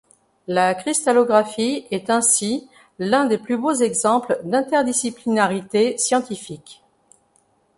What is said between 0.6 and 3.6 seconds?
cristallographie est ainsi l’un des plus